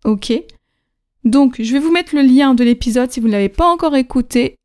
OK 0.04 0.34
Donc, 1.24 1.62
je 1.62 1.74
vais 1.74 1.78
vous 1.78 1.92
mettre 1.92 2.16
le 2.16 2.24
lien 2.24 2.56
de 2.56 2.64
l'épisode 2.64 3.12
si 3.12 3.20
vous 3.20 3.28
ne 3.28 3.34
l'avez 3.34 3.50
pas 3.50 3.68
encore 3.68 3.96
écouté 3.96 4.56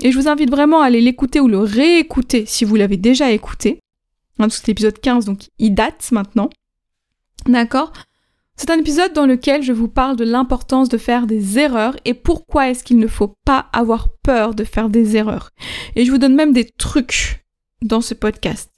et 0.00 0.10
je 0.10 0.18
vous 0.18 0.26
invite 0.26 0.50
vraiment 0.50 0.80
à 0.80 0.86
aller 0.86 1.02
l'écouter 1.02 1.38
ou 1.38 1.48
le 1.48 1.58
réécouter 1.58 2.46
si 2.46 2.64
vous 2.64 2.76
l'avez 2.76 2.96
déjà 2.96 3.30
écouté. 3.30 3.80
Hein, 4.38 4.48
c'est 4.48 4.66
l'épisode 4.68 4.98
15 4.98 5.26
donc 5.26 5.50
il 5.58 5.74
date 5.74 6.12
maintenant. 6.12 6.48
D'accord? 7.44 7.92
C'est 8.56 8.70
un 8.70 8.78
épisode 8.78 9.12
dans 9.12 9.26
lequel 9.26 9.62
je 9.62 9.72
vous 9.72 9.88
parle 9.88 10.16
de 10.16 10.24
l'importance 10.24 10.88
de 10.88 10.96
faire 10.96 11.26
des 11.26 11.58
erreurs 11.58 11.96
et 12.04 12.14
pourquoi 12.14 12.70
est-ce 12.70 12.82
qu'il 12.82 12.98
ne 12.98 13.06
faut 13.06 13.36
pas 13.44 13.66
avoir 13.72 14.08
peur 14.22 14.54
de 14.54 14.64
faire 14.64 14.88
des 14.88 15.16
erreurs. 15.16 15.50
Et 15.94 16.04
je 16.04 16.10
vous 16.10 16.18
donne 16.18 16.34
même 16.34 16.54
des 16.54 16.64
trucs 16.64 17.44
dans 17.82 18.00
ce 18.00 18.14
podcast. 18.14 18.70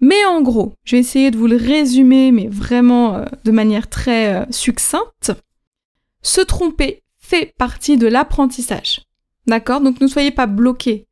Mais 0.00 0.24
en 0.24 0.40
gros, 0.40 0.72
je 0.84 0.96
vais 0.96 1.00
essayer 1.00 1.30
de 1.30 1.36
vous 1.36 1.46
le 1.46 1.56
résumer, 1.56 2.32
mais 2.32 2.48
vraiment 2.48 3.16
euh, 3.16 3.24
de 3.44 3.50
manière 3.50 3.88
très 3.88 4.34
euh, 4.34 4.44
succincte. 4.50 5.32
Se 6.22 6.40
tromper 6.40 7.02
fait 7.18 7.54
partie 7.58 7.96
de 7.96 8.06
l'apprentissage. 8.06 9.02
D'accord? 9.46 9.80
Donc 9.80 10.00
ne 10.00 10.06
soyez 10.08 10.30
pas 10.30 10.46
bloqués. 10.46 11.06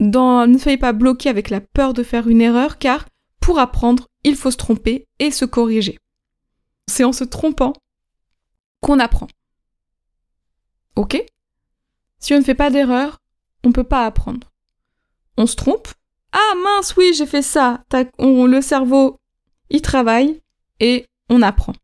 Dans, 0.00 0.46
ne 0.46 0.58
soyez 0.58 0.78
pas 0.78 0.92
bloqués 0.92 1.28
avec 1.28 1.50
la 1.50 1.60
peur 1.60 1.94
de 1.94 2.02
faire 2.02 2.28
une 2.28 2.40
erreur, 2.40 2.78
car 2.78 3.06
pour 3.40 3.58
apprendre, 3.58 4.08
il 4.24 4.36
faut 4.36 4.50
se 4.50 4.56
tromper 4.56 5.06
et 5.18 5.30
se 5.30 5.44
corriger. 5.44 5.98
C'est 6.90 7.04
en 7.04 7.12
se 7.12 7.24
trompant 7.24 7.72
qu'on 8.80 8.98
apprend. 8.98 9.28
Ok? 10.96 11.22
Si 12.18 12.34
on 12.34 12.38
ne 12.38 12.44
fait 12.44 12.54
pas 12.54 12.70
d'erreur, 12.70 13.18
on 13.64 13.68
ne 13.68 13.72
peut 13.72 13.84
pas 13.84 14.04
apprendre. 14.04 14.50
On 15.36 15.46
se 15.46 15.56
trompe? 15.56 15.88
Ah 16.32 16.54
mince, 16.62 16.96
oui, 16.96 17.12
j'ai 17.14 17.26
fait 17.26 17.42
ça. 17.42 17.84
On, 18.18 18.46
le 18.46 18.60
cerveau, 18.60 19.18
il 19.70 19.82
travaille 19.82 20.40
et 20.80 21.06
on 21.28 21.42
apprend. 21.42 21.74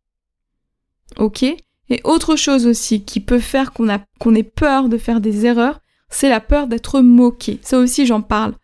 Ok? 1.18 1.42
Et 1.42 2.00
autre 2.04 2.34
chose 2.36 2.66
aussi 2.66 3.04
qui 3.04 3.20
peut 3.20 3.38
faire 3.38 3.72
qu'on 3.72 4.34
ait 4.34 4.42
peur 4.42 4.88
de 4.88 4.98
faire 4.98 5.20
des 5.20 5.46
erreurs, 5.46 5.80
c'est 6.08 6.28
la 6.28 6.40
peur 6.40 6.66
d'être 6.66 7.00
moqué. 7.00 7.60
Ça 7.62 7.78
aussi, 7.78 8.06
j'en 8.06 8.22
parle 8.22 8.54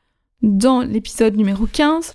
dans 0.42 0.80
l'épisode 0.80 1.37
numéro 1.37 1.66
15. 1.66 2.14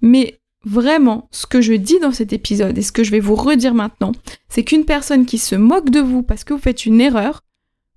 Mais 0.00 0.37
vraiment, 0.64 1.28
ce 1.30 1.46
que 1.46 1.60
je 1.60 1.74
dis 1.74 1.98
dans 2.00 2.12
cet 2.12 2.32
épisode 2.32 2.76
et 2.76 2.82
ce 2.82 2.92
que 2.92 3.04
je 3.04 3.10
vais 3.10 3.20
vous 3.20 3.34
redire 3.34 3.74
maintenant, 3.74 4.12
c'est 4.48 4.64
qu'une 4.64 4.84
personne 4.84 5.26
qui 5.26 5.38
se 5.38 5.54
moque 5.54 5.90
de 5.90 6.00
vous 6.00 6.22
parce 6.22 6.44
que 6.44 6.54
vous 6.54 6.60
faites 6.60 6.86
une 6.86 7.00
erreur, 7.00 7.42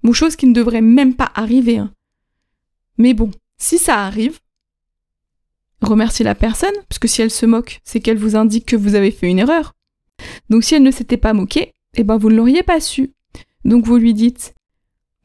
ou 0.03 0.13
chose 0.13 0.35
qui 0.35 0.47
ne 0.47 0.53
devrait 0.53 0.81
même 0.81 1.15
pas 1.15 1.31
arriver, 1.35 1.77
hein. 1.77 1.93
mais 2.97 3.13
bon, 3.13 3.31
si 3.57 3.77
ça 3.77 4.03
arrive, 4.03 4.39
remerciez 5.81 6.25
la 6.25 6.35
personne, 6.35 6.73
parce 6.89 6.99
que 6.99 7.07
si 7.07 7.21
elle 7.21 7.31
se 7.31 7.45
moque, 7.45 7.81
c'est 7.83 7.99
qu'elle 7.99 8.17
vous 8.17 8.35
indique 8.35 8.65
que 8.65 8.75
vous 8.75 8.95
avez 8.95 9.11
fait 9.11 9.29
une 9.29 9.39
erreur. 9.39 9.75
Donc 10.49 10.63
si 10.63 10.75
elle 10.75 10.83
ne 10.83 10.91
s'était 10.91 11.17
pas 11.17 11.33
moquée, 11.33 11.73
eh 11.95 12.03
ben 12.03 12.17
vous 12.17 12.29
ne 12.29 12.35
l'auriez 12.35 12.63
pas 12.63 12.79
su. 12.79 13.11
Donc 13.65 13.85
vous 13.85 13.97
lui 13.97 14.13
dites 14.13 14.55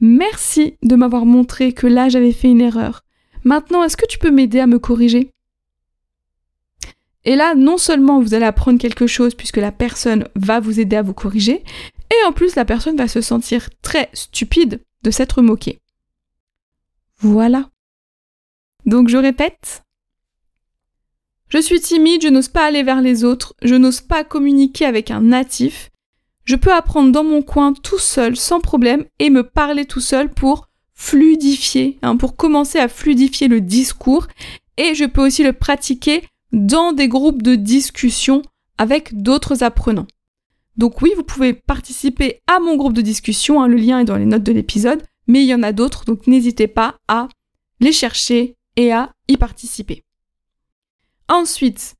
Merci 0.00 0.76
de 0.82 0.94
m'avoir 0.94 1.24
montré 1.24 1.72
que 1.72 1.86
là 1.86 2.08
j'avais 2.08 2.32
fait 2.32 2.48
une 2.48 2.60
erreur. 2.60 3.02
Maintenant, 3.44 3.82
est-ce 3.82 3.96
que 3.96 4.06
tu 4.06 4.18
peux 4.18 4.30
m'aider 4.30 4.60
à 4.60 4.66
me 4.66 4.78
corriger? 4.78 5.30
Et 7.26 7.34
là, 7.34 7.54
non 7.56 7.76
seulement 7.76 8.20
vous 8.20 8.34
allez 8.34 8.46
apprendre 8.46 8.78
quelque 8.78 9.08
chose 9.08 9.34
puisque 9.34 9.56
la 9.56 9.72
personne 9.72 10.28
va 10.36 10.60
vous 10.60 10.78
aider 10.80 10.96
à 10.96 11.02
vous 11.02 11.12
corriger, 11.12 11.64
et 12.10 12.26
en 12.26 12.32
plus 12.32 12.54
la 12.54 12.64
personne 12.64 12.96
va 12.96 13.08
se 13.08 13.20
sentir 13.20 13.68
très 13.82 14.08
stupide 14.14 14.80
de 15.02 15.10
s'être 15.10 15.42
moquée. 15.42 15.80
Voilà. 17.18 17.68
Donc 18.86 19.08
je 19.08 19.16
répète. 19.16 19.82
Je 21.48 21.58
suis 21.58 21.80
timide, 21.80 22.22
je 22.22 22.28
n'ose 22.28 22.48
pas 22.48 22.64
aller 22.64 22.84
vers 22.84 23.02
les 23.02 23.24
autres, 23.24 23.54
je 23.62 23.74
n'ose 23.74 24.00
pas 24.00 24.24
communiquer 24.24 24.84
avec 24.84 25.10
un 25.10 25.20
natif. 25.20 25.90
Je 26.44 26.54
peux 26.54 26.72
apprendre 26.72 27.10
dans 27.10 27.24
mon 27.24 27.42
coin 27.42 27.72
tout 27.72 27.98
seul, 27.98 28.36
sans 28.36 28.60
problème, 28.60 29.04
et 29.18 29.30
me 29.30 29.42
parler 29.42 29.84
tout 29.84 30.00
seul 30.00 30.32
pour 30.32 30.68
fluidifier, 30.94 31.98
hein, 32.02 32.16
pour 32.16 32.36
commencer 32.36 32.78
à 32.78 32.88
fluidifier 32.88 33.48
le 33.48 33.60
discours, 33.60 34.28
et 34.76 34.94
je 34.94 35.04
peux 35.04 35.26
aussi 35.26 35.42
le 35.42 35.52
pratiquer 35.52 36.22
dans 36.52 36.92
des 36.92 37.08
groupes 37.08 37.42
de 37.42 37.54
discussion 37.54 38.42
avec 38.78 39.22
d'autres 39.22 39.62
apprenants. 39.62 40.06
Donc 40.76 41.00
oui, 41.00 41.10
vous 41.16 41.22
pouvez 41.22 41.54
participer 41.54 42.40
à 42.46 42.60
mon 42.60 42.76
groupe 42.76 42.92
de 42.92 43.00
discussion, 43.00 43.62
hein, 43.62 43.68
le 43.68 43.76
lien 43.76 44.00
est 44.00 44.04
dans 44.04 44.16
les 44.16 44.26
notes 44.26 44.42
de 44.42 44.52
l'épisode, 44.52 45.02
mais 45.26 45.42
il 45.42 45.46
y 45.46 45.54
en 45.54 45.62
a 45.62 45.72
d'autres, 45.72 46.04
donc 46.04 46.26
n'hésitez 46.26 46.68
pas 46.68 46.96
à 47.08 47.28
les 47.80 47.92
chercher 47.92 48.56
et 48.76 48.92
à 48.92 49.12
y 49.28 49.36
participer. 49.36 50.04
Ensuite, 51.28 51.96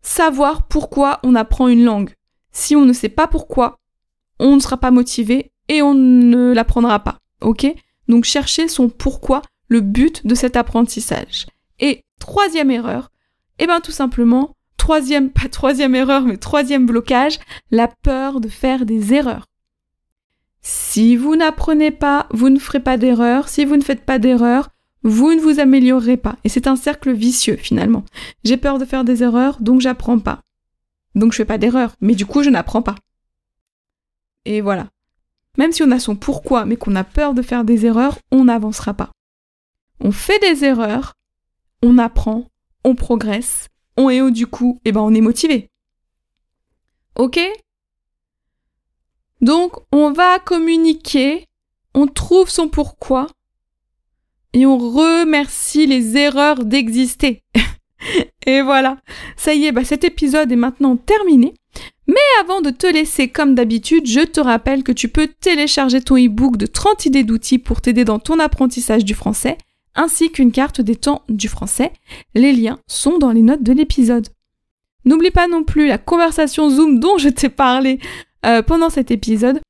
savoir 0.00 0.66
pourquoi 0.68 1.20
on 1.22 1.34
apprend 1.34 1.68
une 1.68 1.84
langue. 1.84 2.14
Si 2.52 2.76
on 2.76 2.84
ne 2.84 2.92
sait 2.92 3.08
pas 3.08 3.26
pourquoi, 3.26 3.78
on 4.38 4.56
ne 4.56 4.60
sera 4.60 4.78
pas 4.78 4.90
motivé 4.90 5.52
et 5.68 5.82
on 5.82 5.94
ne 5.94 6.52
l'apprendra 6.52 7.00
pas. 7.00 7.18
Ok? 7.42 7.66
Donc 8.08 8.24
chercher 8.24 8.68
son 8.68 8.88
pourquoi, 8.88 9.42
le 9.68 9.80
but 9.80 10.26
de 10.26 10.34
cet 10.34 10.56
apprentissage. 10.56 11.46
Et 11.78 12.02
troisième 12.18 12.70
erreur, 12.70 13.10
eh 13.60 13.66
bien 13.66 13.80
tout 13.80 13.92
simplement, 13.92 14.56
troisième, 14.76 15.30
pas 15.30 15.48
troisième 15.48 15.94
erreur, 15.94 16.22
mais 16.22 16.38
troisième 16.38 16.86
blocage, 16.86 17.38
la 17.70 17.86
peur 17.88 18.40
de 18.40 18.48
faire 18.48 18.86
des 18.86 19.14
erreurs. 19.14 19.46
Si 20.62 21.14
vous 21.14 21.36
n'apprenez 21.36 21.90
pas, 21.90 22.26
vous 22.30 22.48
ne 22.48 22.58
ferez 22.58 22.80
pas 22.80 22.96
d'erreur. 22.96 23.48
Si 23.48 23.64
vous 23.64 23.76
ne 23.76 23.82
faites 23.82 24.04
pas 24.04 24.18
d'erreur, 24.18 24.70
vous 25.02 25.32
ne 25.34 25.40
vous 25.40 25.60
améliorerez 25.60 26.16
pas. 26.16 26.36
Et 26.44 26.48
c'est 26.48 26.66
un 26.66 26.76
cercle 26.76 27.12
vicieux 27.12 27.56
finalement. 27.56 28.04
J'ai 28.44 28.56
peur 28.56 28.78
de 28.78 28.84
faire 28.84 29.04
des 29.04 29.22
erreurs, 29.22 29.60
donc 29.60 29.80
j'apprends 29.80 30.18
pas. 30.18 30.40
Donc 31.14 31.32
je 31.32 31.38
fais 31.38 31.44
pas 31.44 31.58
d'erreur, 31.58 31.94
mais 32.00 32.14
du 32.14 32.26
coup 32.26 32.42
je 32.42 32.50
n'apprends 32.50 32.82
pas. 32.82 32.96
Et 34.44 34.60
voilà. 34.60 34.88
Même 35.58 35.72
si 35.72 35.82
on 35.82 35.90
a 35.90 35.98
son 35.98 36.16
pourquoi, 36.16 36.64
mais 36.64 36.76
qu'on 36.76 36.96
a 36.96 37.04
peur 37.04 37.34
de 37.34 37.42
faire 37.42 37.64
des 37.64 37.84
erreurs, 37.86 38.18
on 38.30 38.44
n'avancera 38.44 38.94
pas. 38.94 39.10
On 40.00 40.12
fait 40.12 40.38
des 40.38 40.64
erreurs, 40.64 41.14
on 41.82 41.98
apprend, 41.98 42.49
on 42.84 42.94
progresse, 42.94 43.68
on 43.96 44.10
est 44.10 44.20
haut 44.20 44.30
du 44.30 44.46
coup, 44.46 44.80
et 44.84 44.92
ben 44.92 45.00
on 45.00 45.14
est 45.14 45.20
motivé. 45.20 45.68
Ok? 47.16 47.38
Donc 49.40 49.72
on 49.92 50.12
va 50.12 50.38
communiquer 50.38 51.46
on 51.94 52.06
trouve 52.06 52.50
son 52.50 52.68
pourquoi 52.68 53.26
et 54.52 54.66
on 54.66 54.78
remercie 54.78 55.86
les 55.86 56.16
erreurs 56.16 56.64
d'exister. 56.64 57.42
et 58.46 58.62
voilà, 58.62 58.98
ça 59.36 59.54
y 59.54 59.66
est, 59.66 59.72
bah 59.72 59.84
cet 59.84 60.04
épisode 60.04 60.50
est 60.50 60.56
maintenant 60.56 60.96
terminé. 60.96 61.54
Mais 62.08 62.16
avant 62.40 62.60
de 62.60 62.70
te 62.70 62.86
laisser 62.86 63.28
comme 63.28 63.54
d'habitude, 63.54 64.06
je 64.06 64.20
te 64.20 64.40
rappelle 64.40 64.82
que 64.82 64.90
tu 64.90 65.08
peux 65.08 65.28
télécharger 65.28 66.00
ton 66.00 66.16
e-book 66.16 66.56
de 66.56 66.66
30 66.66 67.06
idées 67.06 67.22
d'outils 67.22 67.60
pour 67.60 67.80
t'aider 67.80 68.04
dans 68.04 68.18
ton 68.18 68.40
apprentissage 68.40 69.04
du 69.04 69.14
français, 69.14 69.56
ainsi 69.94 70.30
qu'une 70.30 70.52
carte 70.52 70.80
des 70.80 70.96
temps 70.96 71.22
du 71.28 71.48
français. 71.48 71.92
Les 72.34 72.52
liens 72.52 72.78
sont 72.86 73.18
dans 73.18 73.32
les 73.32 73.42
notes 73.42 73.62
de 73.62 73.72
l'épisode. 73.72 74.28
N'oublie 75.04 75.30
pas 75.30 75.48
non 75.48 75.64
plus 75.64 75.86
la 75.86 75.98
conversation 75.98 76.68
Zoom 76.70 77.00
dont 77.00 77.18
je 77.18 77.28
t'ai 77.28 77.48
parlé 77.48 77.98
euh, 78.46 78.62
pendant 78.62 78.90
cet 78.90 79.10
épisode, 79.10 79.60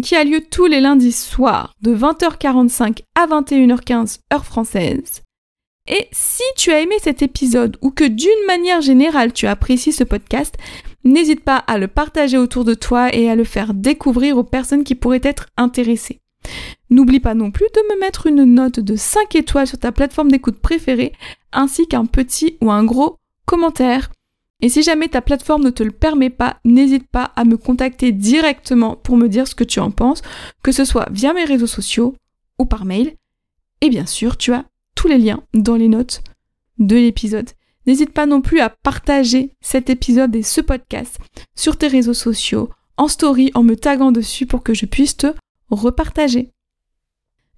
qui 0.00 0.14
a 0.14 0.22
lieu 0.22 0.40
tous 0.48 0.66
les 0.66 0.80
lundis 0.80 1.10
soirs 1.10 1.74
de 1.82 1.92
20h45 1.92 3.00
à 3.16 3.26
21h15 3.26 4.20
heure 4.32 4.44
française. 4.44 5.22
Et 5.88 6.06
si 6.12 6.44
tu 6.56 6.70
as 6.70 6.80
aimé 6.80 6.94
cet 7.02 7.22
épisode 7.22 7.76
ou 7.82 7.90
que 7.90 8.04
d'une 8.04 8.46
manière 8.46 8.80
générale 8.80 9.32
tu 9.32 9.48
apprécies 9.48 9.92
ce 9.92 10.04
podcast, 10.04 10.54
n'hésite 11.02 11.42
pas 11.42 11.56
à 11.56 11.78
le 11.78 11.88
partager 11.88 12.38
autour 12.38 12.64
de 12.64 12.74
toi 12.74 13.12
et 13.12 13.28
à 13.28 13.34
le 13.34 13.42
faire 13.42 13.74
découvrir 13.74 14.36
aux 14.36 14.44
personnes 14.44 14.84
qui 14.84 14.94
pourraient 14.94 15.20
être 15.24 15.46
intéressées. 15.56 16.20
N'oublie 16.90 17.20
pas 17.20 17.34
non 17.34 17.50
plus 17.50 17.66
de 17.74 17.94
me 17.94 18.00
mettre 18.00 18.26
une 18.26 18.44
note 18.44 18.80
de 18.80 18.96
5 18.96 19.36
étoiles 19.36 19.66
sur 19.66 19.78
ta 19.78 19.92
plateforme 19.92 20.30
d'écoute 20.30 20.58
préférée, 20.58 21.12
ainsi 21.52 21.86
qu'un 21.86 22.06
petit 22.06 22.56
ou 22.60 22.70
un 22.70 22.84
gros 22.84 23.16
commentaire. 23.44 24.10
Et 24.60 24.68
si 24.68 24.82
jamais 24.82 25.08
ta 25.08 25.22
plateforme 25.22 25.64
ne 25.64 25.70
te 25.70 25.82
le 25.82 25.92
permet 25.92 26.30
pas, 26.30 26.58
n'hésite 26.64 27.08
pas 27.08 27.32
à 27.36 27.44
me 27.44 27.56
contacter 27.56 28.12
directement 28.12 28.96
pour 28.96 29.16
me 29.16 29.28
dire 29.28 29.48
ce 29.48 29.54
que 29.54 29.64
tu 29.64 29.80
en 29.80 29.90
penses, 29.90 30.22
que 30.62 30.72
ce 30.72 30.84
soit 30.84 31.08
via 31.10 31.32
mes 31.32 31.44
réseaux 31.44 31.66
sociaux 31.66 32.14
ou 32.58 32.66
par 32.66 32.84
mail. 32.84 33.14
Et 33.80 33.88
bien 33.88 34.06
sûr, 34.06 34.36
tu 34.36 34.52
as 34.52 34.64
tous 34.94 35.08
les 35.08 35.18
liens 35.18 35.42
dans 35.54 35.76
les 35.76 35.88
notes 35.88 36.22
de 36.78 36.96
l'épisode. 36.96 37.50
N'hésite 37.86 38.12
pas 38.12 38.26
non 38.26 38.42
plus 38.42 38.60
à 38.60 38.68
partager 38.68 39.52
cet 39.60 39.88
épisode 39.88 40.36
et 40.36 40.42
ce 40.42 40.60
podcast 40.60 41.18
sur 41.56 41.78
tes 41.78 41.88
réseaux 41.88 42.14
sociaux, 42.14 42.68
en 42.98 43.08
story, 43.08 43.50
en 43.54 43.62
me 43.62 43.76
taguant 43.76 44.12
dessus 44.12 44.44
pour 44.44 44.62
que 44.62 44.74
je 44.74 44.84
puisse 44.84 45.16
te 45.16 45.28
repartager. 45.70 46.52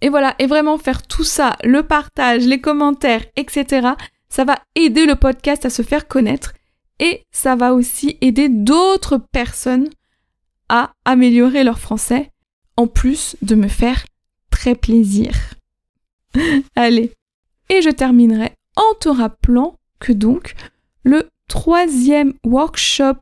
Et 0.01 0.09
voilà, 0.09 0.35
et 0.39 0.47
vraiment 0.47 0.79
faire 0.79 1.03
tout 1.03 1.25
ça, 1.25 1.57
le 1.63 1.83
partage, 1.85 2.45
les 2.45 2.61
commentaires, 2.61 3.25
etc., 3.37 3.91
ça 4.29 4.45
va 4.45 4.59
aider 4.75 5.07
le 5.07 5.15
podcast 5.15 5.65
à 5.65 5.71
se 5.71 5.83
faire 5.83 6.09
connaître 6.09 6.55
et 6.99 7.25
ça 7.31 7.55
va 7.55 7.75
aussi 7.75 8.17
aider 8.21 8.49
d'autres 8.49 9.19
personnes 9.19 9.91
à 10.69 10.93
améliorer 11.05 11.65
leur 11.65 11.79
français, 11.79 12.31
en 12.77 12.87
plus 12.87 13.37
de 13.43 13.55
me 13.55 13.69
faire 13.69 14.05
très 14.51 14.75
plaisir. 14.75 15.35
Allez, 16.77 17.13
et 17.69 17.83
je 17.83 17.91
terminerai 17.91 18.53
en 18.77 18.95
te 19.01 19.09
rappelant 19.09 19.77
que 19.99 20.13
donc 20.13 20.55
le 21.05 21.29
troisième 21.49 22.33
workshop 22.45 23.21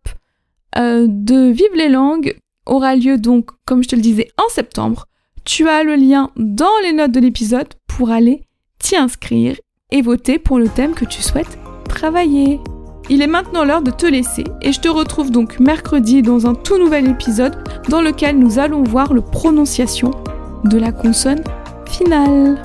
euh, 0.76 1.06
de 1.08 1.50
Vive 1.50 1.74
les 1.74 1.88
langues 1.88 2.38
aura 2.66 2.96
lieu 2.96 3.18
donc, 3.18 3.50
comme 3.64 3.82
je 3.82 3.88
te 3.88 3.96
le 3.96 4.02
disais, 4.02 4.28
en 4.38 4.48
septembre. 4.50 5.06
Tu 5.44 5.68
as 5.68 5.82
le 5.82 5.96
lien 5.96 6.30
dans 6.36 6.66
les 6.82 6.92
notes 6.92 7.12
de 7.12 7.20
l'épisode 7.20 7.68
pour 7.86 8.10
aller 8.10 8.42
t'y 8.80 8.96
inscrire 8.96 9.56
et 9.90 10.02
voter 10.02 10.38
pour 10.38 10.58
le 10.58 10.68
thème 10.68 10.94
que 10.94 11.04
tu 11.04 11.22
souhaites 11.22 11.58
travailler. 11.88 12.60
Il 13.08 13.22
est 13.22 13.26
maintenant 13.26 13.64
l'heure 13.64 13.82
de 13.82 13.90
te 13.90 14.06
laisser 14.06 14.44
et 14.62 14.72
je 14.72 14.80
te 14.80 14.88
retrouve 14.88 15.30
donc 15.30 15.60
mercredi 15.60 16.22
dans 16.22 16.46
un 16.46 16.54
tout 16.54 16.78
nouvel 16.78 17.08
épisode 17.08 17.56
dans 17.88 18.00
lequel 18.00 18.38
nous 18.38 18.58
allons 18.58 18.82
voir 18.82 19.12
le 19.12 19.20
prononciation 19.20 20.12
de 20.64 20.78
la 20.78 20.92
consonne 20.92 21.42
finale. 21.86 22.60